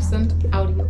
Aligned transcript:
Absent 0.00 0.34
Audio. 0.50 0.86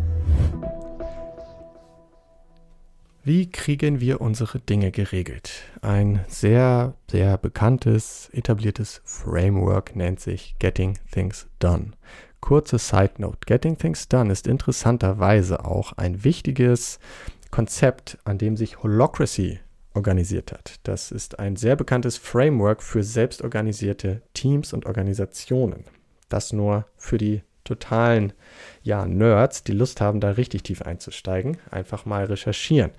Wie 3.24 3.50
kriegen 3.50 3.98
wir 3.98 4.20
unsere 4.20 4.60
Dinge 4.60 4.92
geregelt? 4.92 5.64
Ein 5.82 6.24
sehr, 6.28 6.94
sehr 7.10 7.36
bekanntes, 7.36 8.30
etabliertes 8.32 9.00
Framework 9.04 9.96
nennt 9.96 10.20
sich 10.20 10.54
Getting 10.60 10.96
Things 11.10 11.48
Done. 11.58 11.90
Kurze 12.40 12.78
Side 12.78 13.14
Note. 13.18 13.38
Getting 13.46 13.76
Things 13.76 14.06
Done 14.06 14.30
ist 14.30 14.46
interessanterweise 14.46 15.64
auch 15.64 15.92
ein 15.94 16.22
wichtiges 16.22 17.00
Konzept, 17.50 18.16
an 18.22 18.38
dem 18.38 18.56
sich 18.56 18.80
Holocracy 18.80 19.58
organisiert 19.92 20.52
hat. 20.52 20.78
Das 20.84 21.10
ist 21.10 21.40
ein 21.40 21.56
sehr 21.56 21.74
bekanntes 21.74 22.16
Framework 22.16 22.80
für 22.80 23.02
selbstorganisierte 23.02 24.22
Teams 24.34 24.72
und 24.72 24.86
Organisationen. 24.86 25.82
Das 26.28 26.52
nur 26.52 26.86
für 26.96 27.18
die 27.18 27.42
totalen 27.70 28.32
ja, 28.82 29.06
Nerds, 29.06 29.64
die 29.64 29.72
Lust 29.72 30.00
haben, 30.00 30.20
da 30.20 30.30
richtig 30.32 30.64
tief 30.64 30.82
einzusteigen, 30.82 31.58
einfach 31.70 32.04
mal 32.04 32.24
recherchieren. 32.24 32.90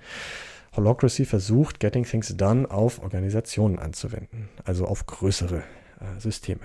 Holocracy 0.74 1.26
versucht, 1.26 1.80
Getting 1.80 2.04
Things 2.04 2.34
Done 2.36 2.70
auf 2.70 3.02
Organisationen 3.02 3.78
anzuwenden, 3.78 4.48
also 4.64 4.86
auf 4.86 5.06
größere 5.06 5.58
äh, 5.58 6.18
Systeme. 6.20 6.62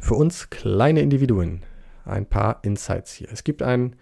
Für 0.00 0.14
uns 0.14 0.50
kleine 0.50 1.00
Individuen 1.00 1.62
ein 2.04 2.26
paar 2.26 2.58
Insights 2.62 3.12
hier. 3.12 3.28
Es 3.30 3.44
gibt 3.44 3.62
ein 3.62 3.94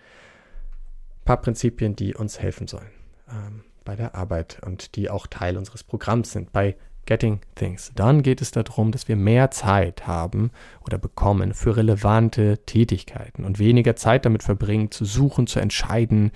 paar 1.25 1.43
Prinzipien, 1.43 1.95
die 1.95 2.15
uns 2.15 2.41
helfen 2.41 2.69
sollen 2.69 2.91
ähm, 3.29 3.65
bei 3.85 3.97
der 3.97 4.15
Arbeit 4.15 4.61
und 4.65 4.97
die 4.97 5.11
auch 5.11 5.27
Teil 5.27 5.59
unseres 5.59 5.85
Programms 5.85 6.33
sind. 6.33 6.53
Bei 6.53 6.77
Getting 7.09 7.41
Things. 7.55 7.91
Dann 7.95 8.23
geht 8.23 8.43
es 8.43 8.51
darum, 8.51 8.93
dass 8.93 9.09
wir 9.09 9.17
mehr 9.17 9.51
Zeit 9.51 10.07
haben 10.07 10.51
oder 10.85 10.99
bekommen 10.99 11.55
für 11.55 11.75
relevante 11.79 12.59
Tätigkeiten 12.67 13.47
und 13.47 13.59
weniger 13.59 13.97
Zeit 13.97 14.27
damit 14.27 14.43
verbringen, 14.43 14.91
zu 14.91 15.07
suchen, 15.07 15.47
zu 15.47 15.59
entscheiden, 15.59 16.33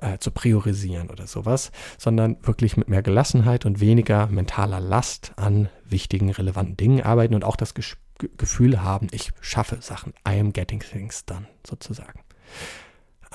äh, 0.00 0.16
zu 0.16 0.30
priorisieren 0.30 1.10
oder 1.10 1.26
sowas, 1.26 1.72
sondern 1.98 2.38
wirklich 2.40 2.78
mit 2.78 2.88
mehr 2.88 3.02
Gelassenheit 3.02 3.66
und 3.66 3.80
weniger 3.80 4.26
mentaler 4.28 4.80
Last 4.80 5.34
an 5.36 5.68
wichtigen, 5.84 6.30
relevanten 6.30 6.78
Dingen 6.78 7.02
arbeiten 7.02 7.34
und 7.34 7.44
auch 7.44 7.56
das 7.56 7.74
Ges 7.74 7.98
Gefühl 8.38 8.80
haben, 8.80 9.08
ich 9.10 9.32
schaffe 9.40 9.78
Sachen. 9.80 10.14
I 10.26 10.38
am 10.38 10.52
getting 10.52 10.78
things 10.78 11.26
done, 11.26 11.48
sozusagen. 11.66 12.20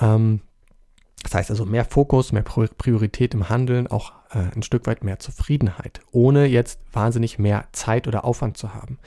Ähm, 0.00 0.40
das 1.22 1.34
heißt 1.34 1.50
also 1.50 1.66
mehr 1.66 1.84
Fokus, 1.84 2.32
mehr 2.32 2.42
Priorität 2.42 3.34
im 3.34 3.48
Handeln, 3.48 3.86
auch 3.86 4.12
äh, 4.30 4.38
ein 4.54 4.62
Stück 4.62 4.86
weit 4.86 5.04
mehr 5.04 5.18
Zufriedenheit, 5.18 6.00
ohne 6.12 6.46
jetzt 6.46 6.80
wahnsinnig 6.92 7.38
mehr 7.38 7.68
Zeit 7.72 8.08
oder 8.08 8.24
Aufwand 8.24 8.56
zu 8.56 8.74
haben. 8.74 8.98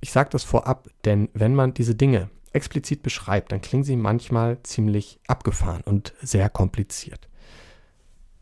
Ich 0.00 0.12
sage 0.12 0.30
das 0.30 0.44
vorab, 0.44 0.88
denn 1.04 1.30
wenn 1.32 1.54
man 1.54 1.72
diese 1.72 1.94
Dinge 1.94 2.28
explizit 2.52 3.02
beschreibt, 3.02 3.52
dann 3.52 3.62
klingen 3.62 3.84
sie 3.84 3.96
manchmal 3.96 4.62
ziemlich 4.62 5.18
abgefahren 5.26 5.82
und 5.82 6.12
sehr 6.20 6.50
kompliziert. 6.50 7.28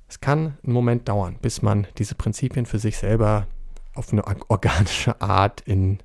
Es 0.08 0.20
kann 0.20 0.58
einen 0.62 0.74
Moment 0.74 1.08
dauern, 1.08 1.38
bis 1.40 1.62
man 1.62 1.86
diese 1.98 2.14
Prinzipien 2.14 2.66
für 2.66 2.78
sich 2.78 2.98
selber 2.98 3.46
auf 3.94 4.12
eine 4.12 4.24
organische 4.50 5.20
Art 5.20 5.62
in 5.62 6.00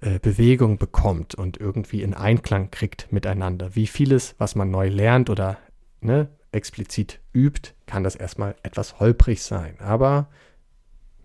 äh, 0.00 0.18
Bewegung 0.18 0.78
bekommt 0.78 1.34
und 1.34 1.56
irgendwie 1.56 2.02
in 2.02 2.14
Einklang 2.14 2.70
kriegt 2.70 3.12
miteinander. 3.12 3.74
Wie 3.74 3.86
vieles, 3.86 4.34
was 4.38 4.54
man 4.54 4.70
neu 4.70 4.88
lernt 4.88 5.30
oder 5.30 5.58
ne, 6.00 6.28
explizit 6.52 7.20
übt, 7.32 7.72
kann 7.86 8.04
das 8.04 8.14
erstmal 8.14 8.54
etwas 8.62 9.00
holprig 9.00 9.42
sein. 9.42 9.78
Aber 9.80 10.28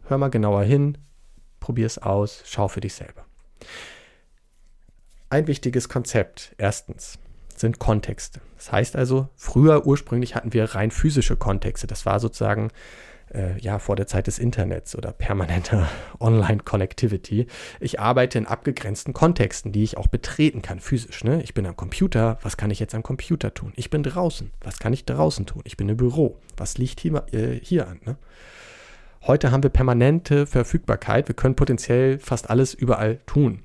hör 0.07 0.17
mal 0.17 0.29
genauer 0.29 0.63
hin, 0.63 0.97
probier 1.59 1.85
es 1.85 1.97
aus, 1.97 2.43
schau 2.45 2.67
für 2.67 2.81
dich 2.81 2.95
selber. 2.95 3.25
Ein 5.29 5.47
wichtiges 5.47 5.87
Konzept, 5.89 6.53
erstens, 6.57 7.19
sind 7.55 7.79
Kontexte. 7.79 8.41
Das 8.57 8.71
heißt 8.71 8.95
also, 8.95 9.29
früher 9.35 9.85
ursprünglich 9.85 10.35
hatten 10.35 10.53
wir 10.53 10.75
rein 10.75 10.91
physische 10.91 11.35
Kontexte. 11.35 11.87
Das 11.87 12.05
war 12.05 12.19
sozusagen 12.19 12.69
äh, 13.33 13.59
ja, 13.59 13.79
vor 13.79 13.95
der 13.95 14.07
Zeit 14.07 14.27
des 14.27 14.39
Internets 14.39 14.95
oder 14.95 15.11
permanenter 15.11 15.87
Online-Connectivity. 16.19 17.47
Ich 17.79 17.99
arbeite 17.99 18.37
in 18.37 18.47
abgegrenzten 18.47 19.13
Kontexten, 19.13 19.71
die 19.71 19.83
ich 19.83 19.97
auch 19.97 20.07
betreten 20.07 20.61
kann, 20.61 20.79
physisch. 20.79 21.23
Ne? 21.23 21.41
Ich 21.43 21.53
bin 21.53 21.65
am 21.65 21.75
Computer, 21.75 22.37
was 22.41 22.57
kann 22.57 22.71
ich 22.71 22.79
jetzt 22.79 22.95
am 22.95 23.03
Computer 23.03 23.53
tun? 23.53 23.73
Ich 23.75 23.89
bin 23.89 24.03
draußen, 24.03 24.51
was 24.61 24.79
kann 24.79 24.93
ich 24.93 25.05
draußen 25.05 25.45
tun? 25.45 25.61
Ich 25.65 25.77
bin 25.77 25.89
im 25.89 25.97
Büro, 25.97 26.37
was 26.57 26.77
liegt 26.77 26.99
hier, 26.99 27.25
äh, 27.31 27.59
hier 27.61 27.87
an? 27.87 27.99
Ne? 28.05 28.17
Heute 29.25 29.51
haben 29.51 29.63
wir 29.63 29.69
permanente 29.69 30.45
Verfügbarkeit, 30.45 31.29
wir 31.29 31.35
können 31.35 31.55
potenziell 31.55 32.19
fast 32.19 32.49
alles 32.49 32.73
überall 32.73 33.19
tun. 33.25 33.63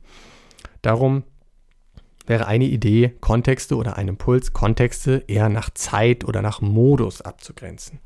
Darum 0.82 1.24
wäre 2.28 2.46
eine 2.46 2.66
Idee, 2.66 3.14
Kontexte 3.20 3.76
oder 3.76 3.96
ein 3.96 4.08
Impuls, 4.08 4.52
Kontexte 4.52 5.24
eher 5.26 5.48
nach 5.48 5.70
Zeit 5.70 6.24
oder 6.24 6.42
nach 6.42 6.60
Modus 6.60 7.22
abzugrenzen. 7.22 8.00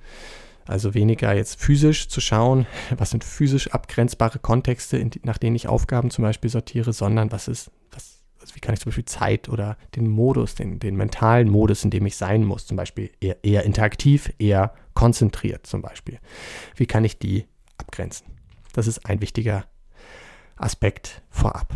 Also 0.66 0.94
weniger 0.94 1.34
jetzt 1.34 1.60
physisch 1.60 2.08
zu 2.08 2.20
schauen, 2.20 2.66
was 2.96 3.10
sind 3.10 3.24
physisch 3.24 3.68
abgrenzbare 3.68 4.38
Kontexte, 4.38 5.04
nach 5.22 5.38
denen 5.38 5.56
ich 5.56 5.68
Aufgaben 5.68 6.10
zum 6.10 6.22
Beispiel 6.22 6.50
sortiere, 6.50 6.92
sondern 6.92 7.32
was 7.32 7.48
ist, 7.48 7.70
was, 7.90 8.22
also 8.40 8.54
wie 8.54 8.60
kann 8.60 8.74
ich 8.74 8.80
zum 8.80 8.90
Beispiel 8.90 9.04
Zeit 9.04 9.48
oder 9.48 9.76
den 9.96 10.08
Modus, 10.08 10.54
den, 10.54 10.78
den 10.78 10.96
mentalen 10.96 11.48
Modus, 11.48 11.84
in 11.84 11.90
dem 11.90 12.06
ich 12.06 12.16
sein 12.16 12.44
muss, 12.44 12.66
zum 12.66 12.76
Beispiel 12.76 13.10
eher, 13.20 13.42
eher 13.42 13.64
interaktiv, 13.64 14.32
eher 14.38 14.74
konzentriert 14.94 15.66
zum 15.66 15.82
Beispiel. 15.82 16.18
Wie 16.76 16.86
kann 16.86 17.04
ich 17.04 17.18
die 17.18 17.46
abgrenzen? 17.78 18.26
Das 18.72 18.86
ist 18.86 19.06
ein 19.06 19.20
wichtiger 19.20 19.64
Aspekt 20.56 21.22
vorab. 21.30 21.74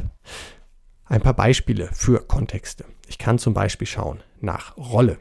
Ein 1.04 1.20
paar 1.20 1.34
Beispiele 1.34 1.88
für 1.92 2.26
Kontexte. 2.26 2.84
Ich 3.06 3.19
kann 3.19 3.38
zum 3.38 3.54
Beispiel 3.54 3.86
schauen 3.86 4.22
nach 4.41 4.76
Rolle. 4.76 5.19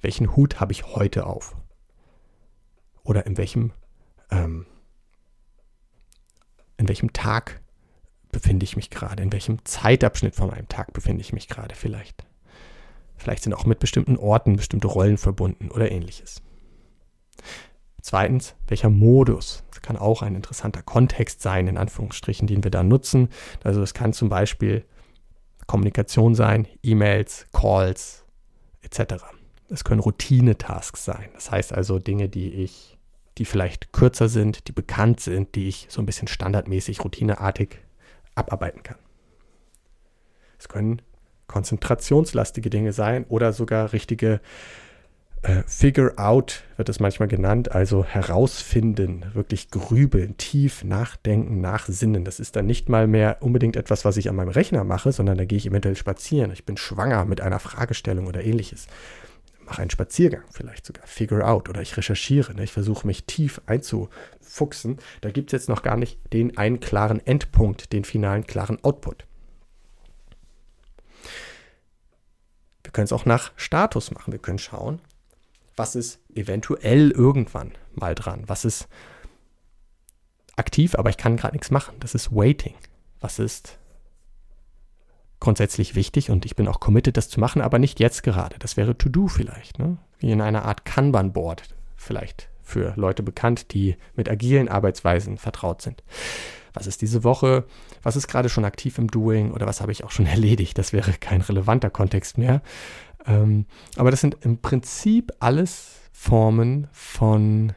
Welchen 0.00 0.34
Hut 0.34 0.58
habe 0.60 0.72
ich 0.72 0.84
heute 0.94 1.26
auf? 1.26 1.54
Oder 3.04 3.26
in 3.26 3.36
welchem, 3.36 3.72
ähm, 4.30 4.66
in 6.76 6.88
welchem 6.88 7.12
Tag 7.12 7.60
befinde 8.30 8.64
ich 8.64 8.76
mich 8.76 8.90
gerade, 8.90 9.22
in 9.22 9.32
welchem 9.32 9.64
Zeitabschnitt 9.64 10.34
von 10.34 10.48
meinem 10.48 10.68
Tag 10.68 10.92
befinde 10.92 11.20
ich 11.20 11.32
mich 11.32 11.48
gerade 11.48 11.74
vielleicht. 11.74 12.24
Vielleicht 13.16 13.44
sind 13.44 13.54
auch 13.54 13.66
mit 13.66 13.78
bestimmten 13.78 14.16
Orten 14.16 14.56
bestimmte 14.56 14.88
Rollen 14.88 15.18
verbunden 15.18 15.70
oder 15.70 15.92
ähnliches. 15.92 16.42
Zweitens, 18.00 18.56
welcher 18.66 18.90
Modus? 18.90 19.62
Das 19.70 19.80
kann 19.80 19.96
auch 19.96 20.22
ein 20.22 20.34
interessanter 20.34 20.82
Kontext 20.82 21.40
sein, 21.40 21.68
in 21.68 21.76
Anführungsstrichen, 21.76 22.48
den 22.48 22.64
wir 22.64 22.70
da 22.72 22.82
nutzen. 22.82 23.28
Also 23.62 23.80
es 23.80 23.94
kann 23.94 24.12
zum 24.12 24.28
Beispiel 24.28 24.84
Kommunikation 25.68 26.34
sein, 26.34 26.66
E-Mails, 26.82 27.46
Calls 27.52 28.24
etc. 28.80 29.24
Es 29.72 29.84
können 29.84 30.00
Routine-Tasks 30.00 31.04
sein. 31.04 31.30
Das 31.34 31.50
heißt 31.50 31.72
also 31.72 31.98
Dinge, 31.98 32.28
die 32.28 32.52
ich 32.52 32.98
die 33.38 33.46
vielleicht 33.46 33.92
kürzer 33.92 34.28
sind, 34.28 34.68
die 34.68 34.72
bekannt 34.72 35.20
sind, 35.20 35.54
die 35.54 35.68
ich 35.68 35.86
so 35.88 36.02
ein 36.02 36.06
bisschen 36.06 36.28
standardmäßig, 36.28 37.02
routineartig 37.02 37.78
abarbeiten 38.34 38.82
kann. 38.82 38.98
Es 40.58 40.68
können 40.68 41.00
konzentrationslastige 41.46 42.70
Dinge 42.70 42.92
sein 42.92 43.24
oder 43.28 43.52
sogar 43.52 43.92
richtige 43.92 44.40
äh, 45.42 45.62
Figure 45.66 46.18
out 46.18 46.62
wird 46.76 46.88
es 46.88 47.00
manchmal 47.00 47.28
genannt, 47.28 47.72
also 47.72 48.04
herausfinden, 48.04 49.24
wirklich 49.32 49.70
grübeln, 49.70 50.36
tief 50.36 50.84
nachdenken, 50.84 51.60
nachsinnen. 51.60 52.24
Das 52.24 52.38
ist 52.38 52.54
dann 52.54 52.66
nicht 52.66 52.88
mal 52.88 53.06
mehr 53.06 53.38
unbedingt 53.40 53.76
etwas, 53.76 54.04
was 54.04 54.18
ich 54.18 54.28
an 54.28 54.36
meinem 54.36 54.50
Rechner 54.50 54.84
mache, 54.84 55.10
sondern 55.10 55.38
da 55.38 55.44
gehe 55.44 55.58
ich 55.58 55.66
eventuell 55.66 55.96
spazieren. 55.96 56.52
Ich 56.52 56.64
bin 56.64 56.76
schwanger 56.76 57.24
mit 57.24 57.40
einer 57.40 57.58
Fragestellung 57.58 58.28
oder 58.28 58.44
ähnliches 58.44 58.86
mache 59.72 59.80
einen 59.80 59.90
Spaziergang 59.90 60.44
vielleicht 60.50 60.84
sogar, 60.84 61.06
figure 61.06 61.46
out 61.46 61.70
oder 61.70 61.80
ich 61.80 61.96
recherchiere, 61.96 62.52
ne? 62.52 62.64
ich 62.64 62.72
versuche 62.72 63.06
mich 63.06 63.24
tief 63.24 63.62
einzufuchsen. 63.64 64.98
Da 65.22 65.30
gibt 65.30 65.48
es 65.48 65.52
jetzt 65.52 65.70
noch 65.70 65.82
gar 65.82 65.96
nicht 65.96 66.18
den 66.34 66.58
einen 66.58 66.78
klaren 66.78 67.26
Endpunkt, 67.26 67.94
den 67.94 68.04
finalen 68.04 68.46
klaren 68.46 68.84
Output. 68.84 69.24
Wir 72.82 72.92
können 72.92 73.06
es 73.06 73.14
auch 73.14 73.24
nach 73.24 73.52
Status 73.56 74.10
machen. 74.10 74.32
Wir 74.32 74.40
können 74.40 74.58
schauen, 74.58 75.00
was 75.74 75.96
ist 75.96 76.20
eventuell 76.34 77.10
irgendwann 77.10 77.72
mal 77.94 78.14
dran, 78.14 78.42
was 78.48 78.66
ist 78.66 78.88
aktiv, 80.56 80.96
aber 80.96 81.08
ich 81.08 81.16
kann 81.16 81.38
gerade 81.38 81.54
nichts 81.54 81.70
machen. 81.70 81.96
Das 82.00 82.14
ist 82.14 82.30
Waiting. 82.30 82.74
Was 83.20 83.38
ist 83.38 83.78
grundsätzlich 85.42 85.96
wichtig 85.96 86.30
und 86.30 86.46
ich 86.46 86.54
bin 86.54 86.68
auch 86.68 86.78
committed, 86.78 87.16
das 87.16 87.28
zu 87.28 87.40
machen, 87.40 87.62
aber 87.62 87.80
nicht 87.80 87.98
jetzt 87.98 88.22
gerade. 88.22 88.54
Das 88.60 88.76
wäre 88.76 88.96
To-Do 88.96 89.26
vielleicht, 89.26 89.80
ne? 89.80 89.98
wie 90.20 90.30
in 90.30 90.40
einer 90.40 90.64
Art 90.64 90.84
Kanban-Board 90.84 91.64
vielleicht 91.96 92.48
für 92.62 92.92
Leute 92.94 93.24
bekannt, 93.24 93.74
die 93.74 93.96
mit 94.14 94.30
agilen 94.30 94.68
Arbeitsweisen 94.68 95.38
vertraut 95.38 95.82
sind. 95.82 96.04
Was 96.74 96.86
ist 96.86 97.02
diese 97.02 97.24
Woche? 97.24 97.64
Was 98.04 98.14
ist 98.14 98.28
gerade 98.28 98.48
schon 98.48 98.64
aktiv 98.64 98.98
im 98.98 99.08
Doing 99.08 99.50
oder 99.50 99.66
was 99.66 99.80
habe 99.80 99.90
ich 99.90 100.04
auch 100.04 100.12
schon 100.12 100.26
erledigt? 100.36 100.78
Das 100.78 100.92
wäre 100.92 101.12
kein 101.14 101.40
relevanter 101.40 101.90
Kontext 101.90 102.38
mehr. 102.38 102.62
Ähm, 103.26 103.66
aber 103.96 104.12
das 104.12 104.20
sind 104.20 104.36
im 104.42 104.58
Prinzip 104.58 105.32
alles 105.40 106.02
Formen 106.12 106.86
von 106.92 107.72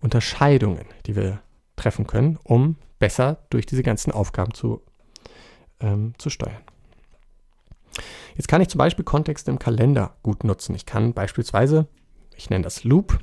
Unterscheidungen, 0.00 0.86
die 1.06 1.16
wir 1.16 1.40
treffen 1.74 2.06
können, 2.06 2.38
um 2.44 2.76
besser 3.00 3.38
durch 3.50 3.66
diese 3.66 3.82
ganzen 3.82 4.12
Aufgaben 4.12 4.54
zu, 4.54 4.80
ähm, 5.80 6.14
zu 6.16 6.30
steuern. 6.30 6.62
Jetzt 8.36 8.48
kann 8.48 8.60
ich 8.60 8.68
zum 8.68 8.78
Beispiel 8.78 9.04
Kontexte 9.04 9.50
im 9.50 9.58
Kalender 9.58 10.16
gut 10.22 10.44
nutzen. 10.44 10.74
Ich 10.74 10.86
kann 10.86 11.12
beispielsweise, 11.12 11.86
ich 12.36 12.50
nenne 12.50 12.64
das 12.64 12.84
Loop, 12.84 13.18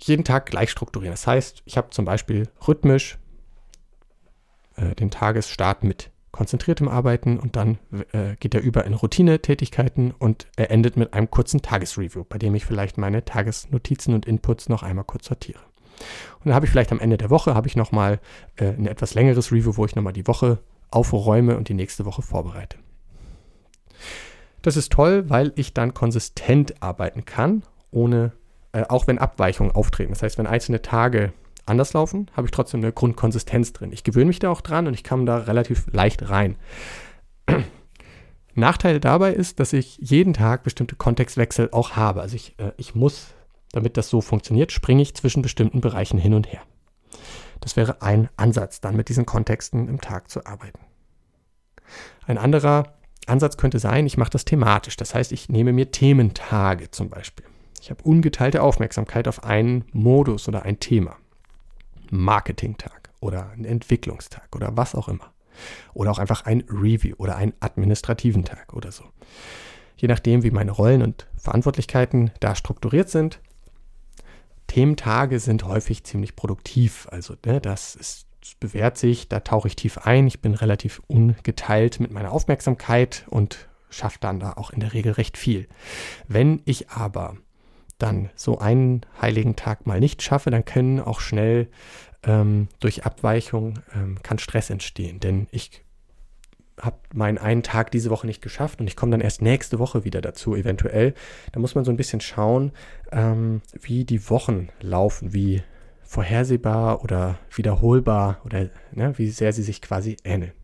jeden 0.00 0.24
Tag 0.24 0.46
gleich 0.46 0.70
strukturieren. 0.70 1.12
Das 1.12 1.26
heißt, 1.26 1.62
ich 1.64 1.76
habe 1.76 1.90
zum 1.90 2.04
Beispiel 2.04 2.48
rhythmisch 2.66 3.18
äh, 4.76 4.94
den 4.94 5.10
Tagesstart 5.10 5.84
mit 5.84 6.10
konzentriertem 6.30 6.88
Arbeiten 6.88 7.38
und 7.38 7.56
dann 7.56 7.78
äh, 8.12 8.36
geht 8.38 8.54
er 8.54 8.60
über 8.60 8.84
in 8.84 8.94
Routinetätigkeiten 8.94 10.12
und 10.12 10.46
er 10.56 10.70
endet 10.70 10.96
mit 10.96 11.14
einem 11.14 11.30
kurzen 11.30 11.62
Tagesreview, 11.62 12.24
bei 12.28 12.38
dem 12.38 12.54
ich 12.54 12.64
vielleicht 12.64 12.98
meine 12.98 13.24
Tagesnotizen 13.24 14.14
und 14.14 14.26
Inputs 14.26 14.68
noch 14.68 14.82
einmal 14.82 15.04
kurz 15.04 15.26
sortiere. 15.26 15.60
Und 16.38 16.46
dann 16.46 16.54
habe 16.54 16.66
ich 16.66 16.70
vielleicht 16.70 16.92
am 16.92 17.00
Ende 17.00 17.18
der 17.18 17.30
Woche 17.30 17.54
habe 17.54 17.66
ich 17.66 17.76
nochmal 17.76 18.20
äh, 18.56 18.68
ein 18.68 18.86
etwas 18.86 19.14
längeres 19.14 19.50
Review, 19.50 19.76
wo 19.76 19.84
ich 19.84 19.96
nochmal 19.96 20.12
die 20.12 20.26
Woche 20.26 20.58
aufräume 20.90 21.56
und 21.56 21.68
die 21.68 21.74
nächste 21.74 22.04
Woche 22.04 22.22
vorbereite. 22.22 22.78
Das 24.62 24.76
ist 24.76 24.92
toll, 24.92 25.28
weil 25.28 25.52
ich 25.56 25.74
dann 25.74 25.94
konsistent 25.94 26.82
arbeiten 26.82 27.24
kann, 27.24 27.62
ohne, 27.90 28.32
äh, 28.72 28.84
auch 28.88 29.06
wenn 29.06 29.18
Abweichungen 29.18 29.72
auftreten. 29.72 30.12
Das 30.12 30.22
heißt, 30.22 30.38
wenn 30.38 30.46
einzelne 30.46 30.82
Tage 30.82 31.32
anders 31.66 31.92
laufen, 31.92 32.30
habe 32.34 32.46
ich 32.46 32.50
trotzdem 32.50 32.80
eine 32.80 32.92
Grundkonsistenz 32.92 33.72
drin. 33.72 33.92
Ich 33.92 34.04
gewöhne 34.04 34.26
mich 34.26 34.38
da 34.38 34.50
auch 34.50 34.60
dran 34.60 34.86
und 34.86 34.94
ich 34.94 35.04
komme 35.04 35.24
da 35.24 35.38
relativ 35.38 35.86
leicht 35.92 36.28
rein. 36.28 36.56
Nachteil 38.54 38.98
dabei 38.98 39.32
ist, 39.32 39.60
dass 39.60 39.72
ich 39.72 39.98
jeden 39.98 40.34
Tag 40.34 40.64
bestimmte 40.64 40.96
Kontextwechsel 40.96 41.68
auch 41.70 41.92
habe. 41.92 42.20
Also 42.20 42.36
ich, 42.36 42.58
äh, 42.58 42.72
ich 42.76 42.94
muss, 42.94 43.28
damit 43.72 43.96
das 43.96 44.08
so 44.08 44.20
funktioniert, 44.20 44.72
springe 44.72 45.02
ich 45.02 45.14
zwischen 45.14 45.42
bestimmten 45.42 45.80
Bereichen 45.80 46.18
hin 46.18 46.34
und 46.34 46.50
her. 46.50 46.62
Das 47.60 47.76
wäre 47.76 48.02
ein 48.02 48.28
Ansatz, 48.36 48.80
dann 48.80 48.96
mit 48.96 49.08
diesen 49.08 49.26
Kontexten 49.26 49.88
im 49.88 50.00
Tag 50.00 50.30
zu 50.30 50.46
arbeiten. 50.46 50.80
Ein 52.26 52.38
anderer 52.38 52.97
Ansatz 53.28 53.56
könnte 53.56 53.78
sein, 53.78 54.06
ich 54.06 54.16
mache 54.16 54.30
das 54.30 54.44
thematisch. 54.44 54.96
Das 54.96 55.14
heißt, 55.14 55.32
ich 55.32 55.48
nehme 55.48 55.72
mir 55.72 55.90
Thementage 55.90 56.90
zum 56.90 57.08
Beispiel. 57.10 57.44
Ich 57.80 57.90
habe 57.90 58.02
ungeteilte 58.02 58.62
Aufmerksamkeit 58.62 59.28
auf 59.28 59.44
einen 59.44 59.84
Modus 59.92 60.48
oder 60.48 60.62
ein 60.62 60.80
Thema. 60.80 61.16
Marketingtag 62.10 63.10
oder 63.20 63.50
einen 63.50 63.64
Entwicklungstag 63.64 64.48
oder 64.54 64.76
was 64.76 64.94
auch 64.94 65.08
immer. 65.08 65.32
Oder 65.94 66.10
auch 66.10 66.18
einfach 66.18 66.44
ein 66.44 66.64
Review 66.68 67.14
oder 67.18 67.36
einen 67.36 67.52
administrativen 67.60 68.44
Tag 68.44 68.72
oder 68.74 68.92
so. 68.92 69.04
Je 69.96 70.06
nachdem, 70.06 70.44
wie 70.44 70.50
meine 70.50 70.70
Rollen 70.70 71.02
und 71.02 71.26
Verantwortlichkeiten 71.36 72.30
da 72.40 72.54
strukturiert 72.54 73.10
sind. 73.10 73.40
Thementage 74.68 75.40
sind 75.40 75.64
häufig 75.64 76.04
ziemlich 76.04 76.36
produktiv. 76.36 77.08
Also 77.10 77.34
ne, 77.44 77.60
das 77.60 77.96
ist 77.96 78.27
das 78.48 78.54
bewährt 78.54 78.96
sich, 78.96 79.28
da 79.28 79.40
tauche 79.40 79.68
ich 79.68 79.76
tief 79.76 79.98
ein. 79.98 80.26
Ich 80.26 80.40
bin 80.40 80.54
relativ 80.54 81.02
ungeteilt 81.06 82.00
mit 82.00 82.10
meiner 82.10 82.32
Aufmerksamkeit 82.32 83.26
und 83.28 83.68
schaffe 83.90 84.16
dann 84.22 84.40
da 84.40 84.54
auch 84.54 84.70
in 84.70 84.80
der 84.80 84.94
Regel 84.94 85.12
recht 85.12 85.36
viel. 85.36 85.68
Wenn 86.28 86.62
ich 86.64 86.88
aber 86.88 87.36
dann 87.98 88.30
so 88.36 88.58
einen 88.58 89.02
heiligen 89.20 89.54
Tag 89.54 89.86
mal 89.86 90.00
nicht 90.00 90.22
schaffe, 90.22 90.50
dann 90.50 90.64
können 90.64 90.98
auch 90.98 91.20
schnell 91.20 91.68
ähm, 92.22 92.68
durch 92.80 93.04
Abweichung 93.04 93.80
ähm, 93.94 94.22
kann 94.22 94.38
Stress 94.38 94.70
entstehen. 94.70 95.20
Denn 95.20 95.46
ich 95.50 95.84
habe 96.80 96.96
meinen 97.12 97.36
einen 97.36 97.62
Tag 97.62 97.90
diese 97.90 98.08
Woche 98.08 98.26
nicht 98.26 98.40
geschafft 98.40 98.80
und 98.80 98.86
ich 98.86 98.96
komme 98.96 99.10
dann 99.10 99.20
erst 99.20 99.42
nächste 99.42 99.78
Woche 99.78 100.04
wieder 100.04 100.22
dazu, 100.22 100.56
eventuell. 100.56 101.12
Da 101.52 101.60
muss 101.60 101.74
man 101.74 101.84
so 101.84 101.90
ein 101.90 101.98
bisschen 101.98 102.22
schauen, 102.22 102.72
ähm, 103.12 103.60
wie 103.78 104.06
die 104.06 104.30
Wochen 104.30 104.68
laufen, 104.80 105.34
wie 105.34 105.62
vorhersehbar 106.08 107.04
oder 107.04 107.38
wiederholbar 107.54 108.40
oder 108.44 108.70
ne, 108.92 109.12
wie 109.18 109.28
sehr 109.28 109.52
sie 109.52 109.62
sich 109.62 109.82
quasi 109.82 110.16
ähneln. 110.24 110.54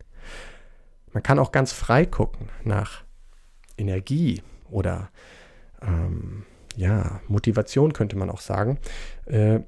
Man 1.13 1.21
kann 1.21 1.37
auch 1.37 1.51
ganz 1.51 1.71
frei 1.71 2.07
gucken 2.07 2.49
nach 2.63 3.03
Energie 3.77 4.41
oder 4.71 5.11
ähm, 5.83 6.45
ja, 6.75 7.21
Motivation 7.27 7.93
könnte 7.93 8.17
man 8.17 8.31
auch 8.31 8.41
sagen. 8.41 8.79
Äh, 9.27 9.59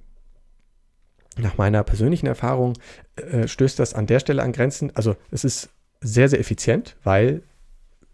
nach 1.38 1.58
meiner 1.58 1.84
persönlichen 1.84 2.26
Erfahrung 2.26 2.74
äh, 3.16 3.48
stößt 3.48 3.78
das 3.78 3.94
an 3.94 4.08
der 4.08 4.20
Stelle 4.20 4.42
an 4.42 4.54
Grenzen. 4.54 4.96
Also 4.96 5.16
es 5.30 5.44
ist 5.44 5.70
sehr, 6.02 6.28
sehr 6.28 6.40
effizient, 6.40 6.98
weil 7.04 7.44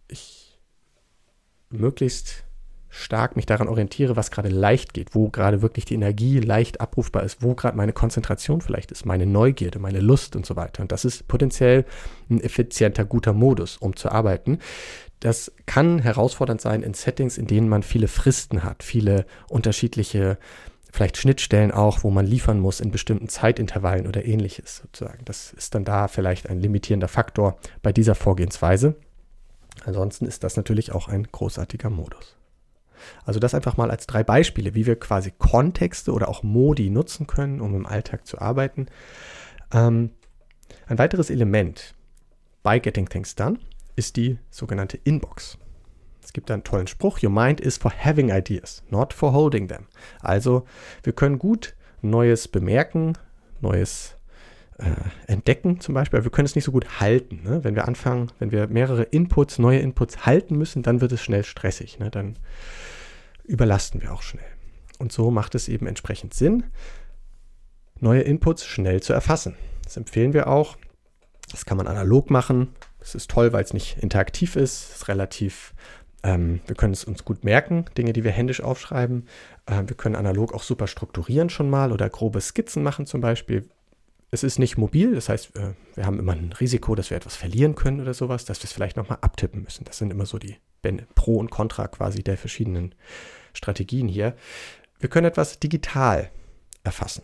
ich 0.10 0.60
möglichst 1.70 2.43
stark 2.94 3.36
mich 3.36 3.48
daran 3.48 3.68
orientiere, 3.68 4.16
was 4.16 4.30
gerade 4.30 4.50
leicht 4.50 4.94
geht, 4.94 5.16
wo 5.16 5.30
gerade 5.30 5.64
wirklich 5.64 5.84
die 5.84 5.96
Energie 5.96 6.40
leicht 6.40 6.80
abrufbar 6.80 7.24
ist, 7.24 7.42
wo 7.42 7.56
gerade 7.56 7.76
meine 7.76 7.92
Konzentration 7.92 8.62
vielleicht 8.62 8.92
ist, 8.92 9.04
meine 9.04 9.26
Neugierde, 9.26 9.80
meine 9.80 10.00
Lust 10.00 10.36
und 10.36 10.46
so 10.46 10.56
weiter. 10.56 10.84
Und 10.84 10.92
das 10.92 11.04
ist 11.04 11.28
potenziell 11.28 11.86
ein 12.30 12.40
effizienter, 12.40 13.04
guter 13.04 13.34
Modus, 13.34 13.78
um 13.78 13.96
zu 13.96 14.10
arbeiten. 14.10 14.60
Das 15.22 15.52
kann 15.66 16.00
herausfordernd 16.00 16.62
sein 16.62 16.84
in 16.84 16.94
Settings, 16.94 17.40
in 17.40 17.48
denen 17.48 17.68
man 17.68 17.82
viele 17.82 18.08
Fristen 18.08 18.64
hat, 18.64 18.84
viele 18.84 19.26
unterschiedliche, 19.50 20.38
vielleicht 20.92 21.18
Schnittstellen 21.18 21.72
auch, 21.72 22.04
wo 22.04 22.12
man 22.12 22.28
liefern 22.28 22.60
muss 22.60 22.80
in 22.80 22.92
bestimmten 22.92 23.28
Zeitintervallen 23.28 24.06
oder 24.06 24.24
ähnliches 24.24 24.78
sozusagen. 24.78 25.26
Das 25.26 25.52
ist 25.52 25.74
dann 25.74 25.84
da 25.84 26.08
vielleicht 26.08 26.48
ein 26.48 26.60
limitierender 26.60 27.08
Faktor 27.08 27.58
bei 27.82 27.92
dieser 27.92 28.14
Vorgehensweise. 28.14 28.96
Ansonsten 29.84 30.28
ist 30.28 30.44
das 30.44 30.58
natürlich 30.58 30.92
auch 30.92 31.08
ein 31.08 31.24
großartiger 31.32 31.90
Modus. 31.90 32.36
Also 33.26 33.40
das 33.40 33.54
einfach 33.54 33.78
mal 33.78 33.92
als 33.92 34.08
drei 34.08 34.24
Beispiele, 34.24 34.76
wie 34.76 34.86
wir 34.86 35.00
quasi 35.00 35.32
Kontexte 35.32 36.12
oder 36.12 36.30
auch 36.30 36.44
Modi 36.44 36.90
nutzen 36.90 37.28
können, 37.28 37.62
um 37.62 37.76
im 37.76 37.86
Alltag 37.86 38.28
zu 38.28 38.40
arbeiten. 38.40 38.88
Ähm, 39.74 40.12
ein 40.88 40.98
weiteres 40.98 41.30
Element 41.30 41.96
bei 42.62 42.80
Getting 42.80 43.10
Things 43.10 43.36
Done 43.36 43.60
ist 43.96 44.16
die 44.16 44.40
sogenannte 44.50 44.98
Inbox. 45.04 45.58
Es 46.24 46.34
gibt 46.34 46.50
einen 46.50 46.64
tollen 46.64 46.88
Spruch, 46.88 47.22
Your 47.22 47.30
mind 47.30 47.60
is 47.62 47.78
for 47.78 47.92
having 47.92 48.30
ideas, 48.30 48.84
not 48.90 49.14
for 49.14 49.34
holding 49.34 49.68
them. 49.68 49.88
Also 50.22 50.66
wir 51.04 51.14
können 51.14 51.38
gut 51.38 51.76
Neues 52.02 52.48
bemerken, 52.48 53.14
Neues 53.62 54.16
äh, 54.78 55.32
entdecken 55.32 55.80
zum 55.80 55.94
Beispiel, 55.94 56.18
aber 56.18 56.26
wir 56.26 56.32
können 56.32 56.46
es 56.46 56.56
nicht 56.56 56.66
so 56.66 56.72
gut 56.72 57.00
halten. 57.00 57.42
Ne? 57.44 57.64
Wenn 57.64 57.76
wir 57.76 57.88
anfangen, 57.88 58.32
wenn 58.40 58.52
wir 58.52 58.68
mehrere 58.68 59.04
Inputs, 59.04 59.60
neue 59.60 59.80
Inputs 59.80 60.26
halten 60.26 60.58
müssen, 60.58 60.84
dann 60.84 61.02
wird 61.02 61.12
es 61.12 61.22
schnell 61.22 61.44
stressig. 61.44 62.00
Ne? 62.00 62.10
Dann 62.10 62.38
überlasten 63.44 64.02
wir 64.02 64.14
auch 64.14 64.22
schnell. 64.22 64.46
Und 65.00 65.12
so 65.12 65.32
macht 65.32 65.56
es 65.56 65.68
eben 65.68 65.88
entsprechend 65.88 66.34
Sinn, 66.34 66.64
neue 68.00 68.22
Inputs 68.22 68.66
schnell 68.66 69.02
zu 69.02 69.14
erfassen. 69.14 69.56
Das 69.84 69.98
empfehlen 69.98 70.34
wir 70.34 70.48
auch. 70.48 70.78
Das 71.52 71.66
kann 71.66 71.78
man 71.78 71.88
analog 71.88 72.30
machen. 72.30 72.70
Das 73.00 73.16
ist 73.16 73.30
toll, 73.30 73.54
weil 73.54 73.64
es 73.64 73.74
nicht 73.74 73.98
interaktiv 73.98 74.56
ist. 74.56 74.90
Es 74.90 74.96
ist 74.96 75.08
relativ, 75.08 75.74
ähm, 76.24 76.62
wir 76.68 76.76
können 76.76 76.94
es 76.94 77.04
uns 77.04 77.26
gut 77.26 77.44
merken, 77.44 77.86
Dinge, 77.98 78.14
die 78.14 78.24
wir 78.24 78.32
händisch 78.32 78.62
aufschreiben. 78.62 79.28
Ähm, 79.68 79.90
wir 79.90 79.98
können 79.98 80.16
analog 80.16 80.54
auch 80.54 80.64
super 80.64 80.88
strukturieren 80.88 81.50
schon 81.50 81.70
mal 81.70 81.92
oder 81.92 82.10
grobe 82.10 82.40
Skizzen 82.40 82.84
machen 82.84 83.06
zum 83.06 83.22
Beispiel. 83.22 83.68
Es 84.32 84.44
ist 84.44 84.58
nicht 84.58 84.78
mobil, 84.78 85.14
das 85.14 85.30
heißt, 85.30 85.56
äh, 85.58 85.74
wir 85.94 86.06
haben 86.06 86.18
immer 86.18 86.32
ein 86.32 86.54
Risiko, 86.54 86.96
dass 86.96 87.10
wir 87.10 87.18
etwas 87.18 87.36
verlieren 87.36 87.76
können 87.76 88.02
oder 88.02 88.14
sowas, 88.14 88.46
dass 88.46 88.62
wir 88.62 88.66
es 88.66 88.74
vielleicht 88.74 88.98
nochmal 88.98 89.20
abtippen 89.22 89.62
müssen. 89.64 89.84
Das 89.84 89.98
sind 89.98 90.12
immer 90.12 90.26
so 90.26 90.40
die 90.40 90.56
Pro 91.16 91.38
und 91.38 91.50
Contra 91.50 91.88
quasi 91.88 92.24
der 92.24 92.38
verschiedenen 92.38 92.94
Strategien 93.54 94.08
hier. 94.08 94.36
Wir 95.00 95.10
können 95.10 95.28
etwas 95.28 95.60
digital 95.60 96.32
erfassen. 96.84 97.24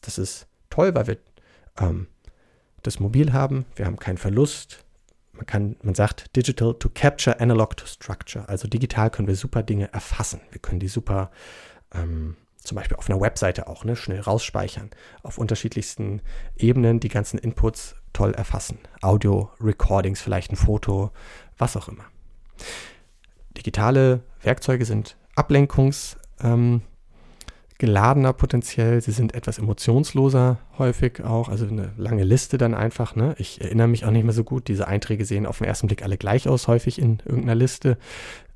Das 0.00 0.18
ist 0.18 0.46
toll, 0.70 0.94
weil 0.94 1.06
wir 1.06 1.18
ähm, 1.78 2.08
das 2.82 3.00
mobil 3.00 3.32
haben. 3.32 3.66
Wir 3.76 3.86
haben 3.86 3.98
keinen 3.98 4.18
Verlust 4.18 4.84
man 5.32 5.46
kann, 5.46 5.76
man 5.82 5.94
sagt 5.94 6.36
digital 6.36 6.74
to 6.74 6.88
capture 6.88 7.40
analog 7.40 7.76
to 7.76 7.86
structure. 7.86 8.48
Also 8.48 8.68
digital 8.68 9.10
können 9.10 9.28
wir 9.28 9.36
super 9.36 9.62
Dinge 9.62 9.92
erfassen. 9.92 10.40
Wir 10.50 10.60
können 10.60 10.78
die 10.78 10.88
super 10.88 11.30
ähm, 11.94 12.36
zum 12.58 12.76
Beispiel 12.76 12.96
auf 12.96 13.10
einer 13.10 13.20
Webseite 13.20 13.66
auch 13.66 13.84
ne, 13.84 13.96
schnell 13.96 14.20
rausspeichern. 14.20 14.90
Auf 15.22 15.38
unterschiedlichsten 15.38 16.20
Ebenen 16.56 17.00
die 17.00 17.08
ganzen 17.08 17.38
Inputs 17.38 17.96
toll 18.12 18.32
erfassen. 18.34 18.78
Audio, 19.00 19.50
Recordings, 19.60 20.20
vielleicht 20.20 20.52
ein 20.52 20.56
Foto, 20.56 21.10
was 21.58 21.76
auch 21.76 21.88
immer. 21.88 22.04
Digitale 23.56 24.20
Werkzeuge 24.42 24.84
sind 24.84 25.16
Ablenkungs, 25.34 26.16
ähm, 26.42 26.82
potenziell, 28.36 29.00
sie 29.00 29.10
sind 29.10 29.34
etwas 29.34 29.58
emotionsloser 29.58 30.58
häufig 30.78 31.24
auch, 31.24 31.48
also 31.48 31.66
eine 31.66 31.92
lange 31.96 32.22
Liste 32.22 32.56
dann 32.58 32.74
einfach. 32.74 33.16
Ne? 33.16 33.34
Ich 33.38 33.60
erinnere 33.60 33.88
mich 33.88 34.04
auch 34.04 34.10
nicht 34.10 34.24
mehr 34.24 34.32
so 34.32 34.44
gut, 34.44 34.68
diese 34.68 34.86
Einträge 34.86 35.24
sehen 35.24 35.46
auf 35.46 35.58
den 35.58 35.66
ersten 35.66 35.88
Blick 35.88 36.02
alle 36.02 36.16
gleich 36.16 36.48
aus, 36.48 36.68
häufig 36.68 37.00
in 37.00 37.18
irgendeiner 37.24 37.56
Liste. 37.56 37.98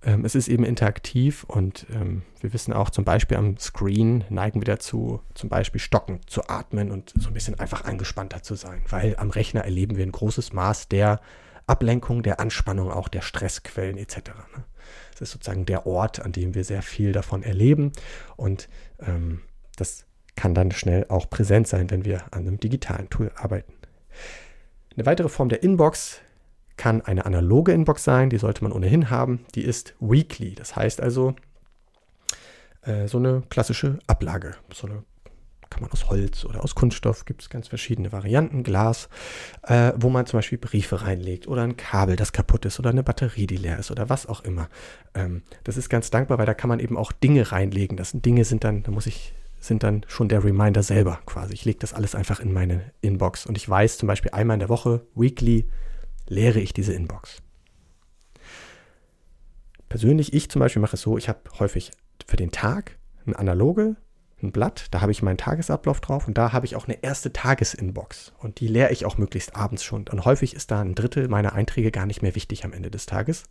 Ähm, 0.04 0.24
es 0.24 0.36
ist 0.36 0.46
eben 0.46 0.64
interaktiv 0.64 1.44
und 1.44 1.86
ähm, 1.92 2.22
wir 2.40 2.52
wissen 2.52 2.72
auch 2.72 2.90
zum 2.90 3.04
Beispiel 3.04 3.36
am 3.36 3.56
Screen 3.58 4.24
neigen 4.28 4.60
wir 4.60 4.66
dazu, 4.66 5.20
zum 5.34 5.48
Beispiel 5.48 5.80
stocken, 5.80 6.20
zu 6.26 6.48
atmen 6.48 6.92
und 6.92 7.12
so 7.16 7.28
ein 7.28 7.34
bisschen 7.34 7.58
einfach 7.58 7.84
angespannter 7.84 8.42
zu 8.42 8.54
sein, 8.54 8.82
weil 8.88 9.16
am 9.16 9.30
Rechner 9.30 9.62
erleben 9.62 9.96
wir 9.96 10.06
ein 10.06 10.12
großes 10.12 10.52
Maß 10.52 10.88
der 10.88 11.20
Ablenkung, 11.66 12.22
der 12.22 12.40
Anspannung, 12.40 12.90
auch 12.90 13.08
der 13.08 13.22
Stressquellen 13.22 13.98
etc. 13.98 14.16
Ne? 14.54 14.64
Es 15.14 15.20
ist 15.20 15.32
sozusagen 15.32 15.66
der 15.66 15.86
Ort, 15.86 16.20
an 16.20 16.32
dem 16.32 16.54
wir 16.54 16.64
sehr 16.64 16.82
viel 16.82 17.12
davon 17.12 17.42
erleben. 17.42 17.92
Und 18.36 18.68
ähm, 19.00 19.42
das 19.76 20.04
kann 20.36 20.54
dann 20.54 20.70
schnell 20.70 21.06
auch 21.08 21.28
präsent 21.28 21.66
sein, 21.66 21.90
wenn 21.90 22.04
wir 22.04 22.24
an 22.32 22.46
einem 22.46 22.60
digitalen 22.60 23.08
Tool 23.10 23.32
arbeiten. 23.34 23.72
Eine 24.94 25.06
weitere 25.06 25.28
Form 25.28 25.48
der 25.48 25.62
Inbox 25.62 26.20
kann 26.76 27.00
eine 27.00 27.24
analoge 27.24 27.72
Inbox 27.72 28.04
sein, 28.04 28.30
die 28.30 28.38
sollte 28.38 28.62
man 28.62 28.72
ohnehin 28.72 29.10
haben. 29.10 29.44
Die 29.54 29.64
ist 29.64 29.94
weekly, 29.98 30.54
das 30.54 30.76
heißt 30.76 31.00
also 31.00 31.34
äh, 32.82 33.08
so 33.08 33.18
eine 33.18 33.42
klassische 33.48 33.98
Ablage, 34.06 34.54
so 34.72 34.86
eine 34.86 35.02
kann 35.70 35.82
man 35.82 35.90
aus 35.90 36.08
Holz 36.08 36.44
oder 36.44 36.62
aus 36.62 36.74
Kunststoff, 36.74 37.24
gibt 37.24 37.42
es 37.42 37.50
ganz 37.50 37.68
verschiedene 37.68 38.12
Varianten, 38.12 38.62
Glas, 38.62 39.08
äh, 39.62 39.92
wo 39.96 40.10
man 40.10 40.26
zum 40.26 40.38
Beispiel 40.38 40.58
Briefe 40.58 41.02
reinlegt 41.02 41.48
oder 41.48 41.62
ein 41.62 41.76
Kabel, 41.76 42.16
das 42.16 42.32
kaputt 42.32 42.64
ist 42.64 42.78
oder 42.78 42.90
eine 42.90 43.02
Batterie, 43.02 43.46
die 43.46 43.56
leer 43.56 43.78
ist 43.78 43.90
oder 43.90 44.08
was 44.08 44.26
auch 44.26 44.42
immer. 44.44 44.68
Ähm, 45.14 45.42
das 45.64 45.76
ist 45.76 45.88
ganz 45.88 46.10
dankbar, 46.10 46.38
weil 46.38 46.46
da 46.46 46.54
kann 46.54 46.68
man 46.68 46.80
eben 46.80 46.96
auch 46.96 47.12
Dinge 47.12 47.52
reinlegen. 47.52 47.96
Das 47.96 48.12
Dinge 48.14 48.44
sind 48.44 48.64
dann, 48.64 48.82
da 48.82 48.90
muss 48.90 49.06
ich 49.06 49.34
sind 49.58 49.82
dann 49.82 50.04
schon 50.06 50.28
der 50.28 50.44
Reminder 50.44 50.82
selber 50.82 51.20
quasi. 51.26 51.54
Ich 51.54 51.64
lege 51.64 51.78
das 51.78 51.92
alles 51.92 52.14
einfach 52.14 52.40
in 52.40 52.52
meine 52.52 52.92
Inbox 53.00 53.46
und 53.46 53.56
ich 53.56 53.68
weiß 53.68 53.98
zum 53.98 54.06
Beispiel 54.06 54.30
einmal 54.32 54.54
in 54.54 54.60
der 54.60 54.68
Woche, 54.68 55.06
weekly, 55.14 55.68
leere 56.28 56.60
ich 56.60 56.72
diese 56.72 56.92
Inbox. 56.92 57.42
Persönlich, 59.88 60.32
ich 60.32 60.50
zum 60.50 60.60
Beispiel 60.60 60.82
mache 60.82 60.96
es 60.96 61.02
so, 61.02 61.16
ich 61.16 61.28
habe 61.28 61.40
häufig 61.58 61.90
für 62.26 62.36
den 62.36 62.50
Tag 62.50 62.98
ein 63.26 63.34
analoge, 63.34 63.96
ein 64.42 64.52
Blatt, 64.52 64.86
da 64.90 65.00
habe 65.00 65.12
ich 65.12 65.22
meinen 65.22 65.38
Tagesablauf 65.38 66.00
drauf 66.00 66.28
und 66.28 66.36
da 66.36 66.52
habe 66.52 66.66
ich 66.66 66.76
auch 66.76 66.86
eine 66.86 67.02
erste 67.02 67.32
Tagesinbox 67.32 68.32
und 68.38 68.60
die 68.60 68.68
leere 68.68 68.92
ich 68.92 69.06
auch 69.06 69.16
möglichst 69.16 69.56
abends 69.56 69.82
schon. 69.82 70.06
Und 70.08 70.24
häufig 70.24 70.54
ist 70.54 70.70
da 70.70 70.80
ein 70.80 70.94
Drittel 70.94 71.28
meiner 71.28 71.54
Einträge 71.54 71.90
gar 71.90 72.06
nicht 72.06 72.22
mehr 72.22 72.34
wichtig 72.34 72.64
am 72.64 72.72
Ende 72.72 72.90
des 72.90 73.06
Tages. 73.06 73.44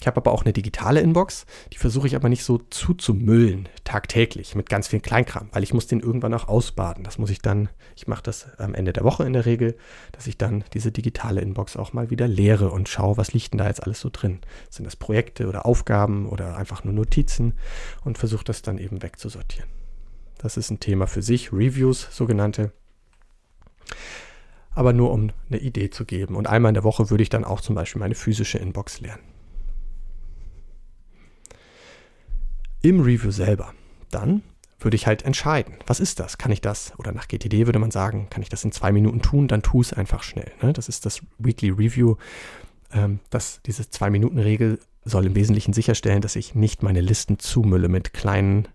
Ich 0.00 0.06
habe 0.06 0.18
aber 0.18 0.32
auch 0.32 0.42
eine 0.42 0.52
digitale 0.52 1.00
Inbox, 1.00 1.46
die 1.72 1.78
versuche 1.78 2.06
ich 2.06 2.16
aber 2.16 2.28
nicht 2.28 2.44
so 2.44 2.58
zuzumüllen, 2.58 3.68
tagtäglich, 3.84 4.54
mit 4.54 4.68
ganz 4.68 4.88
viel 4.88 5.00
Kleinkram, 5.00 5.48
weil 5.52 5.62
ich 5.62 5.72
muss 5.72 5.86
den 5.86 6.00
irgendwann 6.00 6.34
auch 6.34 6.48
ausbaden. 6.48 7.04
Das 7.04 7.16
muss 7.16 7.30
ich 7.30 7.40
dann, 7.40 7.70
ich 7.96 8.06
mache 8.06 8.22
das 8.22 8.48
am 8.58 8.74
Ende 8.74 8.92
der 8.92 9.04
Woche 9.04 9.24
in 9.24 9.32
der 9.32 9.46
Regel, 9.46 9.76
dass 10.12 10.26
ich 10.26 10.36
dann 10.36 10.64
diese 10.74 10.92
digitale 10.92 11.40
Inbox 11.40 11.76
auch 11.76 11.92
mal 11.92 12.10
wieder 12.10 12.28
leere 12.28 12.70
und 12.70 12.88
schaue, 12.88 13.16
was 13.16 13.32
liegt 13.32 13.54
denn 13.54 13.58
da 13.58 13.68
jetzt 13.68 13.82
alles 13.82 14.00
so 14.00 14.10
drin. 14.12 14.40
Sind 14.68 14.84
das 14.84 14.96
Projekte 14.96 15.48
oder 15.48 15.64
Aufgaben 15.64 16.28
oder 16.28 16.56
einfach 16.56 16.84
nur 16.84 16.92
Notizen 16.92 17.54
und 18.04 18.18
versuche 18.18 18.44
das 18.44 18.60
dann 18.60 18.78
eben 18.78 19.02
wegzusortieren. 19.02 19.83
Das 20.44 20.56
ist 20.56 20.70
ein 20.70 20.78
Thema 20.78 21.08
für 21.08 21.22
sich, 21.22 21.52
Reviews 21.52 22.08
sogenannte 22.12 22.72
aber 24.76 24.92
nur 24.92 25.12
um 25.12 25.30
eine 25.48 25.60
Idee 25.60 25.90
zu 25.90 26.04
geben. 26.04 26.34
Und 26.34 26.48
einmal 26.48 26.70
in 26.70 26.74
der 26.74 26.82
Woche 26.82 27.08
würde 27.08 27.22
ich 27.22 27.28
dann 27.28 27.44
auch 27.44 27.60
zum 27.60 27.76
Beispiel 27.76 28.00
meine 28.00 28.16
physische 28.16 28.58
Inbox 28.58 29.00
leeren. 29.00 29.20
im 32.84 33.00
Review 33.00 33.30
selber. 33.30 33.72
Dann 34.10 34.42
würde 34.78 34.96
ich 34.96 35.06
halt 35.06 35.24
entscheiden, 35.24 35.74
was 35.86 36.00
ist 36.00 36.20
das? 36.20 36.36
Kann 36.36 36.52
ich 36.52 36.60
das, 36.60 36.92
oder 36.98 37.12
nach 37.12 37.26
GTD 37.28 37.64
würde 37.64 37.78
man 37.78 37.90
sagen, 37.90 38.28
kann 38.28 38.42
ich 38.42 38.50
das 38.50 38.62
in 38.62 38.72
zwei 38.72 38.92
Minuten 38.92 39.22
tun, 39.22 39.48
dann 39.48 39.62
tu 39.62 39.80
es 39.80 39.94
einfach 39.94 40.22
schnell. 40.22 40.52
Ne? 40.60 40.74
Das 40.74 40.90
ist 40.90 41.06
das 41.06 41.22
Weekly 41.38 41.70
Review. 41.70 42.16
Ähm, 42.92 43.20
das, 43.30 43.60
diese 43.64 43.88
Zwei-Minuten-Regel 43.88 44.78
soll 45.04 45.26
im 45.26 45.34
Wesentlichen 45.34 45.72
sicherstellen, 45.72 46.20
dass 46.20 46.36
ich 46.36 46.54
nicht 46.54 46.82
meine 46.82 47.00
Listen 47.00 47.38
zumülle 47.38 47.88
mit 47.88 48.12
kleinen, 48.12 48.68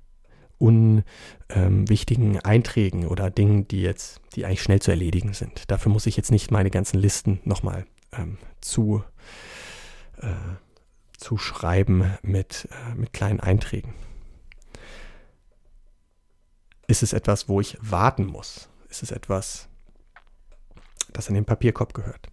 unwichtigen 0.59 2.35
ähm, 2.35 2.41
Einträgen 2.43 3.07
oder 3.07 3.31
Dingen, 3.31 3.67
die 3.67 3.81
jetzt, 3.81 4.21
die 4.35 4.45
eigentlich 4.45 4.61
schnell 4.61 4.81
zu 4.81 4.91
erledigen 4.91 5.33
sind. 5.33 5.71
Dafür 5.71 5.91
muss 5.91 6.05
ich 6.05 6.17
jetzt 6.17 6.31
nicht 6.31 6.51
meine 6.51 6.69
ganzen 6.69 6.99
Listen 6.99 7.39
nochmal 7.45 7.85
ähm, 8.11 8.37
zu 8.61 9.03
äh, 10.21 10.27
zu 11.19 11.37
schreiben 11.37 12.17
mit, 12.21 12.67
äh, 12.71 12.95
mit 12.95 13.13
kleinen 13.13 13.39
Einträgen. 13.39 13.93
Ist 16.87 17.03
es 17.03 17.13
etwas, 17.13 17.49
wo 17.49 17.61
ich 17.61 17.77
warten 17.81 18.25
muss? 18.25 18.69
Ist 18.89 19.03
es 19.03 19.11
etwas, 19.11 19.67
das 21.13 21.27
in 21.27 21.35
den 21.35 21.45
Papierkorb 21.45 21.93
gehört? 21.93 22.29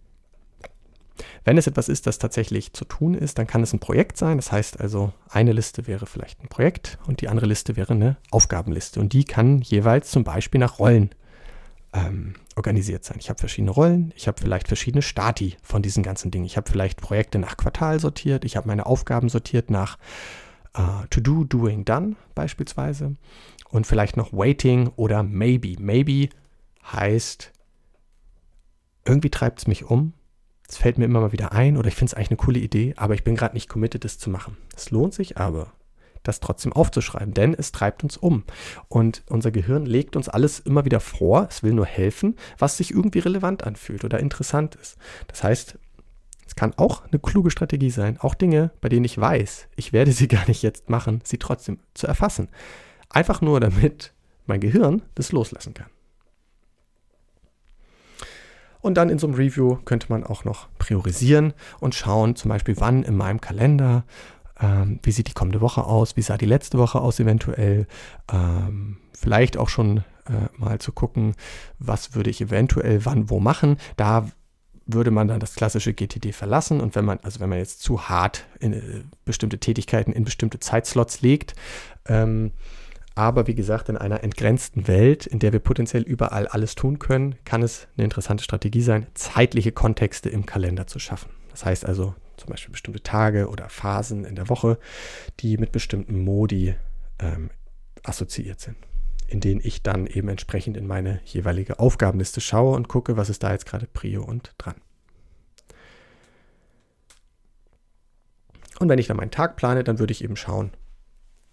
Wenn 1.46 1.58
es 1.58 1.68
etwas 1.68 1.88
ist, 1.88 2.08
das 2.08 2.18
tatsächlich 2.18 2.72
zu 2.72 2.84
tun 2.84 3.14
ist, 3.14 3.38
dann 3.38 3.46
kann 3.46 3.62
es 3.62 3.72
ein 3.72 3.78
Projekt 3.78 4.16
sein. 4.16 4.36
Das 4.36 4.50
heißt 4.50 4.80
also, 4.80 5.12
eine 5.30 5.52
Liste 5.52 5.86
wäre 5.86 6.04
vielleicht 6.04 6.42
ein 6.42 6.48
Projekt 6.48 6.98
und 7.06 7.20
die 7.20 7.28
andere 7.28 7.46
Liste 7.46 7.76
wäre 7.76 7.92
eine 7.92 8.16
Aufgabenliste. 8.32 8.98
Und 8.98 9.12
die 9.12 9.22
kann 9.22 9.60
jeweils 9.60 10.10
zum 10.10 10.24
Beispiel 10.24 10.58
nach 10.58 10.80
Rollen 10.80 11.10
ähm, 11.92 12.34
organisiert 12.56 13.04
sein. 13.04 13.18
Ich 13.20 13.30
habe 13.30 13.38
verschiedene 13.38 13.70
Rollen, 13.70 14.12
ich 14.16 14.26
habe 14.26 14.40
vielleicht 14.42 14.66
verschiedene 14.66 15.02
Stati 15.02 15.56
von 15.62 15.82
diesen 15.82 16.02
ganzen 16.02 16.32
Dingen. 16.32 16.46
Ich 16.46 16.56
habe 16.56 16.68
vielleicht 16.68 17.00
Projekte 17.00 17.38
nach 17.38 17.56
Quartal 17.56 18.00
sortiert, 18.00 18.44
ich 18.44 18.56
habe 18.56 18.66
meine 18.66 18.84
Aufgaben 18.84 19.28
sortiert 19.28 19.70
nach 19.70 19.98
äh, 20.74 21.06
To 21.10 21.20
Do, 21.20 21.44
Doing, 21.44 21.84
Done 21.84 22.16
beispielsweise 22.34 23.14
und 23.68 23.86
vielleicht 23.86 24.16
noch 24.16 24.32
Waiting 24.32 24.90
oder 24.96 25.22
Maybe. 25.22 25.76
Maybe 25.78 26.28
heißt, 26.92 27.52
irgendwie 29.04 29.30
treibt 29.30 29.60
es 29.60 29.68
mich 29.68 29.84
um, 29.84 30.12
es 30.68 30.76
fällt 30.76 30.98
mir 30.98 31.04
immer 31.04 31.20
mal 31.20 31.32
wieder 31.32 31.52
ein 31.52 31.76
oder 31.76 31.88
ich 31.88 31.94
finde 31.94 32.10
es 32.10 32.14
eigentlich 32.14 32.30
eine 32.30 32.38
coole 32.38 32.58
Idee, 32.58 32.94
aber 32.96 33.14
ich 33.14 33.24
bin 33.24 33.36
gerade 33.36 33.54
nicht 33.54 33.68
committed, 33.68 34.04
das 34.04 34.18
zu 34.18 34.30
machen. 34.30 34.56
Es 34.74 34.90
lohnt 34.90 35.14
sich 35.14 35.38
aber, 35.38 35.72
das 36.22 36.40
trotzdem 36.40 36.72
aufzuschreiben, 36.72 37.34
denn 37.34 37.54
es 37.54 37.72
treibt 37.72 38.02
uns 38.02 38.16
um. 38.16 38.44
Und 38.88 39.22
unser 39.28 39.50
Gehirn 39.50 39.86
legt 39.86 40.16
uns 40.16 40.28
alles 40.28 40.58
immer 40.58 40.84
wieder 40.84 41.00
vor, 41.00 41.46
es 41.48 41.62
will 41.62 41.72
nur 41.72 41.86
helfen, 41.86 42.36
was 42.58 42.76
sich 42.76 42.90
irgendwie 42.90 43.20
relevant 43.20 43.64
anfühlt 43.64 44.04
oder 44.04 44.18
interessant 44.18 44.74
ist. 44.74 44.96
Das 45.28 45.44
heißt, 45.44 45.78
es 46.46 46.54
kann 46.54 46.74
auch 46.76 47.04
eine 47.04 47.18
kluge 47.18 47.50
Strategie 47.50 47.90
sein, 47.90 48.18
auch 48.18 48.34
Dinge, 48.34 48.70
bei 48.80 48.88
denen 48.88 49.04
ich 49.04 49.18
weiß, 49.18 49.68
ich 49.76 49.92
werde 49.92 50.12
sie 50.12 50.28
gar 50.28 50.46
nicht 50.48 50.62
jetzt 50.62 50.90
machen, 50.90 51.20
sie 51.24 51.38
trotzdem 51.38 51.78
zu 51.94 52.06
erfassen. 52.06 52.48
Einfach 53.08 53.40
nur 53.40 53.60
damit 53.60 54.12
mein 54.46 54.60
Gehirn 54.60 55.02
das 55.14 55.32
loslassen 55.32 55.74
kann. 55.74 55.90
Und 58.86 58.94
dann 58.94 59.10
in 59.10 59.18
so 59.18 59.26
einem 59.26 59.34
Review 59.34 59.78
könnte 59.84 60.06
man 60.10 60.22
auch 60.22 60.44
noch 60.44 60.68
priorisieren 60.78 61.54
und 61.80 61.96
schauen, 61.96 62.36
zum 62.36 62.50
Beispiel, 62.50 62.76
wann 62.78 63.02
in 63.02 63.16
meinem 63.16 63.40
Kalender 63.40 64.04
ähm, 64.60 65.00
wie 65.02 65.10
sieht 65.10 65.26
die 65.26 65.32
kommende 65.32 65.60
Woche 65.60 65.82
aus? 65.82 66.16
Wie 66.16 66.22
sah 66.22 66.36
die 66.36 66.46
letzte 66.46 66.78
Woche 66.78 67.00
aus 67.00 67.18
eventuell? 67.18 67.88
Ähm, 68.32 68.98
vielleicht 69.12 69.56
auch 69.56 69.68
schon 69.70 70.04
äh, 70.28 70.48
mal 70.56 70.78
zu 70.78 70.92
gucken, 70.92 71.34
was 71.80 72.14
würde 72.14 72.30
ich 72.30 72.40
eventuell 72.40 73.04
wann 73.04 73.28
wo 73.28 73.40
machen. 73.40 73.76
Da 73.96 74.28
würde 74.86 75.10
man 75.10 75.26
dann 75.26 75.40
das 75.40 75.56
klassische 75.56 75.92
GTD 75.92 76.30
verlassen 76.32 76.80
und 76.80 76.94
wenn 76.94 77.04
man, 77.04 77.18
also 77.24 77.40
wenn 77.40 77.48
man 77.48 77.58
jetzt 77.58 77.82
zu 77.82 78.08
hart 78.08 78.46
in 78.60 78.72
äh, 78.72 79.02
bestimmte 79.24 79.58
Tätigkeiten 79.58 80.12
in 80.12 80.22
bestimmte 80.22 80.60
Zeitslots 80.60 81.22
legt, 81.22 81.56
ähm, 82.06 82.52
aber 83.16 83.46
wie 83.46 83.54
gesagt, 83.54 83.88
in 83.88 83.96
einer 83.96 84.22
entgrenzten 84.22 84.86
Welt, 84.88 85.26
in 85.26 85.38
der 85.38 85.52
wir 85.54 85.58
potenziell 85.58 86.02
überall 86.02 86.46
alles 86.46 86.74
tun 86.74 86.98
können, 86.98 87.34
kann 87.46 87.62
es 87.62 87.88
eine 87.96 88.04
interessante 88.04 88.44
Strategie 88.44 88.82
sein, 88.82 89.06
zeitliche 89.14 89.72
Kontexte 89.72 90.28
im 90.28 90.44
Kalender 90.44 90.86
zu 90.86 90.98
schaffen. 90.98 91.30
Das 91.50 91.64
heißt 91.64 91.86
also 91.86 92.14
zum 92.36 92.50
Beispiel 92.50 92.72
bestimmte 92.72 93.02
Tage 93.02 93.48
oder 93.48 93.70
Phasen 93.70 94.26
in 94.26 94.34
der 94.34 94.50
Woche, 94.50 94.78
die 95.40 95.56
mit 95.56 95.72
bestimmten 95.72 96.22
Modi 96.22 96.74
ähm, 97.18 97.48
assoziiert 98.02 98.60
sind, 98.60 98.76
in 99.28 99.40
denen 99.40 99.62
ich 99.64 99.82
dann 99.82 100.06
eben 100.06 100.28
entsprechend 100.28 100.76
in 100.76 100.86
meine 100.86 101.20
jeweilige 101.24 101.78
Aufgabenliste 101.78 102.42
schaue 102.42 102.76
und 102.76 102.88
gucke, 102.88 103.16
was 103.16 103.30
ist 103.30 103.42
da 103.42 103.50
jetzt 103.50 103.64
gerade 103.64 103.86
Prio 103.86 104.22
und 104.22 104.52
dran. 104.58 104.74
Und 108.78 108.90
wenn 108.90 108.98
ich 108.98 109.06
dann 109.06 109.16
meinen 109.16 109.30
Tag 109.30 109.56
plane, 109.56 109.84
dann 109.84 109.98
würde 109.98 110.12
ich 110.12 110.22
eben 110.22 110.36
schauen, 110.36 110.70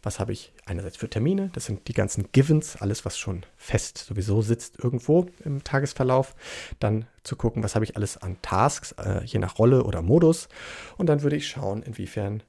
was 0.03 0.19
habe 0.19 0.33
ich 0.33 0.53
einerseits 0.65 0.98
für 0.98 1.10
Termine, 1.10 1.50
das 1.53 1.65
sind 1.65 1.88
die 1.88 1.93
ganzen 1.93 2.31
Givens, 2.33 2.75
alles, 2.75 3.05
was 3.05 3.17
schon 3.17 3.45
fest 3.55 3.98
sowieso 3.98 4.41
sitzt 4.41 4.77
irgendwo 4.83 5.27
im 5.43 5.63
Tagesverlauf. 5.63 6.36
Dann 6.79 7.05
zu 7.24 7.38
gucken, 7.38 7.63
was 7.63 7.75
habe 7.75 7.86
ich 7.86 7.95
alles 7.95 8.17
an 8.17 8.38
Tasks, 8.41 8.91
äh, 8.93 9.24
je 9.24 9.39
nach 9.39 9.57
Rolle 9.57 9.86
oder 9.86 10.01
Modus. 10.01 10.50
Und 10.98 11.07
dann 11.07 11.24
würde 11.24 11.38
ich 11.38 11.48
schauen, 11.48 11.83
inwiefern 11.83 12.43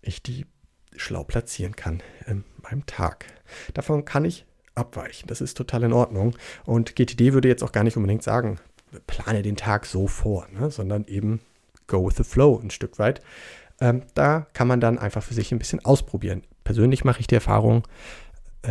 ich 0.00 0.22
die 0.22 0.46
schlau 0.96 1.24
platzieren 1.24 1.74
kann 1.74 2.02
in 2.26 2.44
meinem 2.62 2.86
Tag. 2.86 3.26
Davon 3.74 4.04
kann 4.04 4.24
ich 4.24 4.46
abweichen. 4.74 5.26
Das 5.26 5.40
ist 5.40 5.56
total 5.56 5.82
in 5.82 5.92
Ordnung. 5.92 6.36
Und 6.64 6.94
GTD 6.94 7.32
würde 7.32 7.48
jetzt 7.48 7.62
auch 7.62 7.72
gar 7.72 7.84
nicht 7.84 7.96
unbedingt 7.96 8.22
sagen, 8.22 8.60
plane 9.06 9.42
den 9.42 9.56
Tag 9.56 9.86
so 9.86 10.06
vor, 10.06 10.46
ne? 10.52 10.70
sondern 10.70 11.04
eben 11.04 11.40
go 11.86 12.06
with 12.06 12.16
the 12.16 12.24
flow 12.24 12.58
ein 12.62 12.70
Stück 12.70 12.98
weit. 12.98 13.20
Ähm, 13.80 14.02
da 14.14 14.46
kann 14.52 14.68
man 14.68 14.80
dann 14.80 14.98
einfach 14.98 15.22
für 15.22 15.34
sich 15.34 15.52
ein 15.52 15.58
bisschen 15.58 15.84
ausprobieren 15.84 16.42
persönlich 16.70 17.04
mache 17.04 17.18
ich 17.18 17.26
die 17.26 17.34
Erfahrung, 17.34 17.82
äh, 18.62 18.70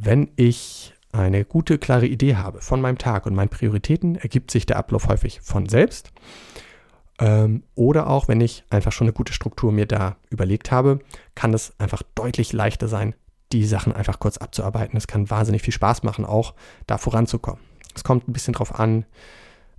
wenn 0.00 0.30
ich 0.34 0.94
eine 1.12 1.44
gute, 1.44 1.78
klare 1.78 2.06
Idee 2.06 2.34
habe 2.34 2.60
von 2.60 2.80
meinem 2.80 2.98
Tag 2.98 3.24
und 3.24 3.36
meinen 3.36 3.48
Prioritäten, 3.48 4.16
ergibt 4.16 4.50
sich 4.50 4.66
der 4.66 4.76
Ablauf 4.76 5.06
häufig 5.06 5.40
von 5.42 5.68
selbst. 5.68 6.10
Ähm, 7.20 7.62
oder 7.76 8.08
auch, 8.08 8.26
wenn 8.26 8.40
ich 8.40 8.64
einfach 8.68 8.90
schon 8.90 9.06
eine 9.06 9.12
gute 9.14 9.32
Struktur 9.32 9.70
mir 9.70 9.86
da 9.86 10.16
überlegt 10.28 10.72
habe, 10.72 10.98
kann 11.36 11.54
es 11.54 11.72
einfach 11.78 12.02
deutlich 12.16 12.52
leichter 12.52 12.88
sein, 12.88 13.14
die 13.52 13.64
Sachen 13.64 13.92
einfach 13.92 14.18
kurz 14.18 14.38
abzuarbeiten. 14.38 14.96
Es 14.96 15.06
kann 15.06 15.30
wahnsinnig 15.30 15.62
viel 15.62 15.72
Spaß 15.72 16.02
machen, 16.02 16.24
auch 16.24 16.52
da 16.88 16.98
voranzukommen. 16.98 17.60
Es 17.94 18.02
kommt 18.02 18.28
ein 18.28 18.32
bisschen 18.32 18.52
darauf 18.52 18.78
an, 18.78 19.06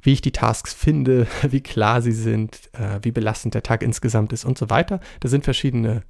wie 0.08 0.14
ich 0.14 0.22
die 0.22 0.32
Tasks 0.32 0.74
finde, 0.74 1.28
wie 1.50 1.60
klar 1.60 2.02
sie 2.02 2.14
sind, 2.14 2.70
äh, 2.72 3.00
wie 3.02 3.12
belastend 3.12 3.54
der 3.54 3.62
Tag 3.62 3.84
insgesamt 3.84 4.32
ist 4.32 4.46
und 4.46 4.58
so 4.58 4.70
weiter. 4.70 5.02
Da 5.20 5.28
sind 5.28 5.44
verschiedene 5.44 6.02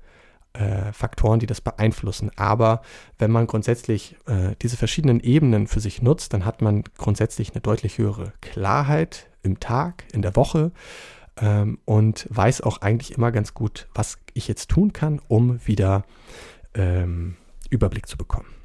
äh, 0.54 0.94
Faktoren, 0.94 1.40
die 1.40 1.48
das 1.48 1.62
beeinflussen. 1.62 2.30
Aber 2.36 2.84
wenn 3.18 3.32
man 3.32 3.48
grundsätzlich 3.48 4.16
äh, 4.28 4.56
diese 4.62 4.78
verschiedenen 4.78 5.20
Ebenen 5.20 5.66
für 5.66 5.80
sich 5.80 6.04
nutzt, 6.04 6.34
dann 6.34 6.46
hat 6.46 6.62
man 6.62 6.84
grundsätzlich 7.00 7.54
eine 7.54 7.62
deutlich 7.62 7.98
höhere 7.98 8.34
Klarheit 8.42 9.32
im 9.42 9.60
Tag, 9.60 10.04
in 10.14 10.22
der 10.22 10.36
Woche 10.36 10.72
ähm, 11.42 11.80
und 11.86 12.28
weiß 12.30 12.62
auch 12.62 12.82
eigentlich 12.82 13.18
immer 13.18 13.32
ganz 13.32 13.56
gut, 13.56 13.88
was 13.96 14.20
ich 14.36 14.48
jetzt 14.48 14.70
tun 14.70 14.94
kann, 14.94 15.20
um 15.28 15.60
wieder 15.66 16.06
ähm, 16.76 17.36
Überblick 17.72 18.06
zu 18.06 18.16
bekommen. 18.16 18.57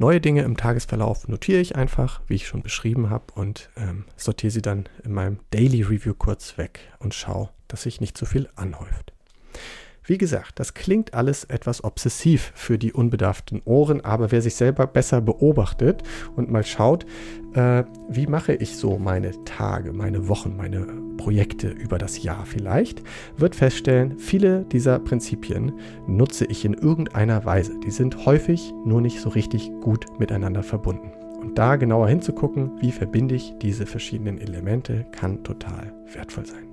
Neue 0.00 0.18
Dinge 0.18 0.44
im 0.44 0.56
Tagesverlauf 0.56 1.28
notiere 1.28 1.60
ich 1.60 1.76
einfach, 1.76 2.22
wie 2.26 2.36
ich 2.36 2.46
schon 2.46 2.62
beschrieben 2.62 3.10
habe, 3.10 3.34
und 3.34 3.68
ähm, 3.76 4.06
sortiere 4.16 4.50
sie 4.50 4.62
dann 4.62 4.88
in 5.04 5.12
meinem 5.12 5.40
Daily 5.50 5.82
Review 5.82 6.14
kurz 6.14 6.56
weg 6.56 6.80
und 7.00 7.12
schaue, 7.12 7.50
dass 7.68 7.82
sich 7.82 8.00
nicht 8.00 8.16
zu 8.16 8.24
viel 8.24 8.48
anhäuft. 8.56 9.12
Wie 10.04 10.18
gesagt, 10.18 10.58
das 10.58 10.74
klingt 10.74 11.14
alles 11.14 11.44
etwas 11.44 11.84
obsessiv 11.84 12.52
für 12.54 12.78
die 12.78 12.92
unbedarften 12.92 13.60
Ohren, 13.64 14.00
aber 14.00 14.32
wer 14.32 14.40
sich 14.40 14.54
selber 14.54 14.86
besser 14.86 15.20
beobachtet 15.20 16.02
und 16.36 16.50
mal 16.50 16.64
schaut, 16.64 17.04
äh, 17.54 17.84
wie 18.08 18.26
mache 18.26 18.54
ich 18.54 18.76
so 18.76 18.98
meine 18.98 19.32
Tage, 19.44 19.92
meine 19.92 20.26
Wochen, 20.28 20.56
meine 20.56 20.86
Projekte 21.18 21.68
über 21.68 21.98
das 21.98 22.22
Jahr 22.22 22.46
vielleicht, 22.46 23.02
wird 23.36 23.54
feststellen, 23.54 24.18
viele 24.18 24.64
dieser 24.64 24.98
Prinzipien 24.98 25.72
nutze 26.06 26.46
ich 26.46 26.64
in 26.64 26.74
irgendeiner 26.74 27.44
Weise. 27.44 27.78
Die 27.80 27.90
sind 27.90 28.24
häufig 28.24 28.72
nur 28.84 29.02
nicht 29.02 29.20
so 29.20 29.28
richtig 29.28 29.70
gut 29.82 30.06
miteinander 30.18 30.62
verbunden. 30.62 31.12
Und 31.40 31.58
da 31.58 31.76
genauer 31.76 32.08
hinzugucken, 32.08 32.72
wie 32.80 32.92
verbinde 32.92 33.34
ich 33.34 33.54
diese 33.60 33.86
verschiedenen 33.86 34.38
Elemente, 34.38 35.06
kann 35.12 35.44
total 35.44 35.92
wertvoll 36.12 36.46
sein. 36.46 36.69